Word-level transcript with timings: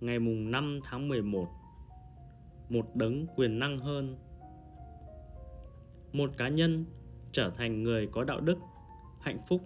ngày 0.00 0.18
mùng 0.18 0.50
5 0.50 0.80
tháng 0.84 1.08
11 1.08 1.48
một 2.68 2.96
đấng 2.96 3.26
quyền 3.36 3.58
năng 3.58 3.78
hơn 3.78 4.16
một 6.12 6.30
cá 6.36 6.48
nhân 6.48 6.84
trở 7.32 7.50
thành 7.50 7.82
người 7.82 8.06
có 8.06 8.24
đạo 8.24 8.40
đức, 8.40 8.58
hạnh 9.20 9.38
phúc 9.48 9.60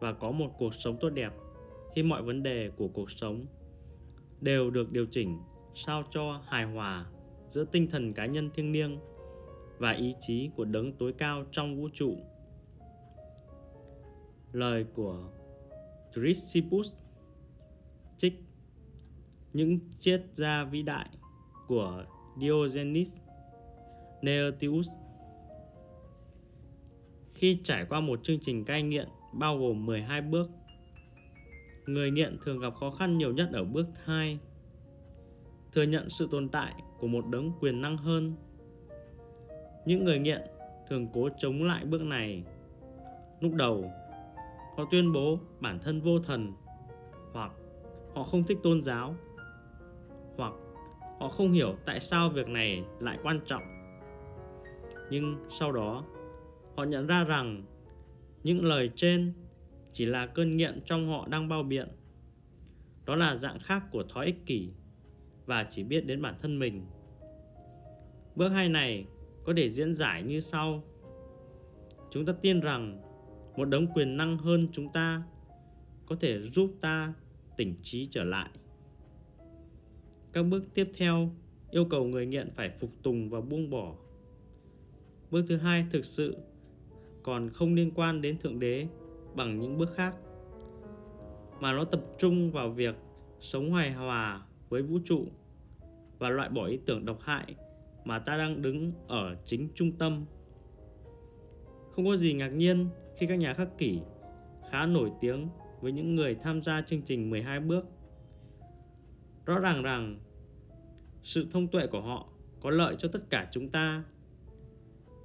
và 0.00 0.12
có 0.12 0.30
một 0.30 0.50
cuộc 0.58 0.74
sống 0.74 0.96
tốt 1.00 1.10
đẹp 1.10 1.32
khi 1.94 2.02
mọi 2.02 2.22
vấn 2.22 2.42
đề 2.42 2.70
của 2.76 2.88
cuộc 2.88 3.10
sống 3.10 3.46
đều 4.40 4.70
được 4.70 4.92
điều 4.92 5.06
chỉnh, 5.06 5.38
sao 5.74 6.02
cho 6.10 6.40
hài 6.44 6.64
hòa 6.64 7.06
giữa 7.48 7.64
tinh 7.64 7.90
thần 7.90 8.12
cá 8.12 8.26
nhân 8.26 8.50
thiêng 8.54 8.72
liêng 8.72 8.98
và 9.78 9.92
ý 9.92 10.14
chí 10.20 10.50
của 10.56 10.64
đấng 10.64 10.92
tối 10.92 11.12
cao 11.18 11.44
trong 11.52 11.76
vũ 11.76 11.88
trụ. 11.94 12.16
Lời 14.52 14.84
của 14.94 15.28
Chrysippus, 16.14 16.94
trích 18.18 18.45
những 19.56 19.78
triết 20.00 20.22
gia 20.32 20.64
vĩ 20.64 20.82
đại 20.82 21.08
của 21.66 22.04
Diogenes 22.40 23.08
Laertius 24.22 24.88
khi 27.34 27.60
trải 27.64 27.84
qua 27.88 28.00
một 28.00 28.20
chương 28.22 28.38
trình 28.40 28.64
cai 28.64 28.82
nghiện 28.82 29.08
bao 29.32 29.58
gồm 29.58 29.86
12 29.86 30.22
bước. 30.22 30.50
Người 31.86 32.10
nghiện 32.10 32.38
thường 32.44 32.60
gặp 32.60 32.74
khó 32.74 32.90
khăn 32.90 33.18
nhiều 33.18 33.32
nhất 33.32 33.48
ở 33.52 33.64
bước 33.64 33.86
2, 34.04 34.38
thừa 35.72 35.82
nhận 35.82 36.10
sự 36.10 36.28
tồn 36.30 36.48
tại 36.48 36.72
của 36.98 37.06
một 37.06 37.26
đấng 37.26 37.52
quyền 37.60 37.80
năng 37.80 37.96
hơn. 37.96 38.36
Những 39.86 40.04
người 40.04 40.18
nghiện 40.18 40.40
thường 40.88 41.08
cố 41.12 41.28
chống 41.38 41.62
lại 41.62 41.84
bước 41.84 42.02
này. 42.02 42.42
Lúc 43.40 43.54
đầu, 43.54 43.90
họ 44.76 44.84
tuyên 44.90 45.12
bố 45.12 45.38
bản 45.60 45.78
thân 45.78 46.00
vô 46.00 46.18
thần 46.18 46.52
hoặc 47.32 47.52
họ 48.14 48.24
không 48.24 48.44
thích 48.44 48.58
tôn 48.62 48.82
giáo 48.82 49.16
hoặc 50.36 50.52
họ 51.20 51.28
không 51.28 51.52
hiểu 51.52 51.76
tại 51.84 52.00
sao 52.00 52.28
việc 52.28 52.48
này 52.48 52.84
lại 53.00 53.18
quan 53.22 53.40
trọng. 53.46 53.62
Nhưng 55.10 55.36
sau 55.50 55.72
đó, 55.72 56.04
họ 56.76 56.84
nhận 56.84 57.06
ra 57.06 57.24
rằng 57.24 57.64
những 58.42 58.64
lời 58.64 58.90
trên 58.96 59.32
chỉ 59.92 60.06
là 60.06 60.26
cơn 60.26 60.56
nghiện 60.56 60.80
trong 60.84 61.08
họ 61.08 61.26
đang 61.28 61.48
bao 61.48 61.62
biện. 61.62 61.88
Đó 63.06 63.16
là 63.16 63.36
dạng 63.36 63.58
khác 63.58 63.84
của 63.90 64.02
thói 64.02 64.26
ích 64.26 64.46
kỷ 64.46 64.70
và 65.46 65.66
chỉ 65.70 65.84
biết 65.84 66.06
đến 66.06 66.22
bản 66.22 66.34
thân 66.42 66.58
mình. 66.58 66.86
Bước 68.34 68.48
hai 68.48 68.68
này 68.68 69.06
có 69.44 69.52
thể 69.56 69.68
diễn 69.68 69.94
giải 69.94 70.22
như 70.22 70.40
sau. 70.40 70.84
Chúng 72.10 72.26
ta 72.26 72.32
tin 72.42 72.60
rằng 72.60 73.02
một 73.56 73.64
đấng 73.64 73.86
quyền 73.86 74.16
năng 74.16 74.38
hơn 74.38 74.68
chúng 74.72 74.92
ta 74.92 75.22
có 76.06 76.16
thể 76.20 76.40
giúp 76.54 76.70
ta 76.80 77.14
tỉnh 77.56 77.74
trí 77.82 78.08
trở 78.10 78.24
lại. 78.24 78.50
Các 80.36 80.42
bước 80.42 80.64
tiếp 80.74 80.90
theo 80.96 81.30
yêu 81.70 81.84
cầu 81.84 82.04
người 82.04 82.26
nghiện 82.26 82.50
phải 82.50 82.70
phục 82.70 82.90
tùng 83.02 83.30
và 83.30 83.40
buông 83.40 83.70
bỏ. 83.70 83.94
Bước 85.30 85.44
thứ 85.48 85.56
hai 85.56 85.86
thực 85.92 86.04
sự 86.04 86.36
còn 87.22 87.50
không 87.50 87.74
liên 87.74 87.90
quan 87.94 88.20
đến 88.20 88.38
Thượng 88.38 88.60
Đế 88.60 88.86
bằng 89.34 89.60
những 89.60 89.78
bước 89.78 89.94
khác, 89.94 90.14
mà 91.60 91.72
nó 91.72 91.84
tập 91.84 92.00
trung 92.18 92.50
vào 92.50 92.70
việc 92.70 92.94
sống 93.40 93.74
hài 93.74 93.92
hòa 93.92 94.46
với 94.68 94.82
vũ 94.82 94.98
trụ 95.04 95.26
và 96.18 96.28
loại 96.28 96.48
bỏ 96.48 96.66
ý 96.66 96.78
tưởng 96.86 97.04
độc 97.04 97.20
hại 97.20 97.54
mà 98.04 98.18
ta 98.18 98.36
đang 98.36 98.62
đứng 98.62 98.92
ở 99.08 99.36
chính 99.44 99.68
trung 99.74 99.92
tâm. 99.92 100.24
Không 101.92 102.06
có 102.06 102.16
gì 102.16 102.32
ngạc 102.32 102.48
nhiên 102.48 102.88
khi 103.18 103.26
các 103.26 103.36
nhà 103.36 103.54
khắc 103.54 103.78
kỷ 103.78 104.00
khá 104.70 104.86
nổi 104.86 105.10
tiếng 105.20 105.48
với 105.80 105.92
những 105.92 106.14
người 106.14 106.34
tham 106.34 106.62
gia 106.62 106.82
chương 106.82 107.02
trình 107.02 107.30
12 107.30 107.60
bước. 107.60 107.86
Rõ 109.46 109.58
ràng 109.58 109.82
rằng 109.82 110.18
sự 111.26 111.46
thông 111.50 111.68
tuệ 111.68 111.86
của 111.86 112.00
họ 112.00 112.26
có 112.60 112.70
lợi 112.70 112.96
cho 112.98 113.08
tất 113.12 113.20
cả 113.30 113.48
chúng 113.52 113.68
ta. 113.68 114.04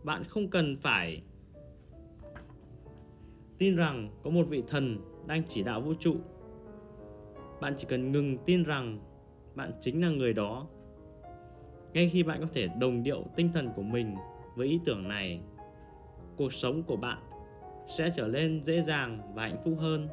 Bạn 0.03 0.23
không 0.23 0.47
cần 0.47 0.77
phải 0.77 1.21
tin 3.57 3.75
rằng 3.75 4.09
có 4.23 4.29
một 4.29 4.47
vị 4.49 4.63
thần 4.67 4.97
đang 5.27 5.43
chỉ 5.49 5.63
đạo 5.63 5.81
vũ 5.81 5.93
trụ. 5.99 6.15
Bạn 7.61 7.73
chỉ 7.77 7.85
cần 7.89 8.11
ngừng 8.11 8.37
tin 8.45 8.63
rằng 8.63 8.99
bạn 9.55 9.71
chính 9.81 10.01
là 10.01 10.09
người 10.09 10.33
đó. 10.33 10.67
Ngay 11.93 12.09
khi 12.09 12.23
bạn 12.23 12.41
có 12.41 12.47
thể 12.53 12.67
đồng 12.79 13.03
điệu 13.03 13.23
tinh 13.35 13.49
thần 13.53 13.69
của 13.75 13.83
mình 13.83 14.15
với 14.55 14.67
ý 14.67 14.79
tưởng 14.85 15.07
này, 15.07 15.41
cuộc 16.37 16.53
sống 16.53 16.83
của 16.83 16.95
bạn 16.95 17.19
sẽ 17.97 18.11
trở 18.15 18.27
nên 18.27 18.63
dễ 18.63 18.81
dàng 18.81 19.33
và 19.35 19.43
hạnh 19.43 19.61
phúc 19.63 19.73
hơn 19.79 20.07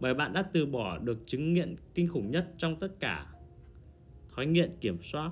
bởi 0.00 0.14
bạn 0.14 0.32
đã 0.32 0.42
từ 0.52 0.66
bỏ 0.66 0.98
được 0.98 1.18
chứng 1.26 1.54
nghiện 1.54 1.76
kinh 1.94 2.08
khủng 2.08 2.30
nhất 2.30 2.46
trong 2.58 2.76
tất 2.76 2.88
cả 3.00 3.33
thói 4.36 4.46
nghiện 4.46 4.76
kiểm 4.80 4.98
soát. 5.02 5.30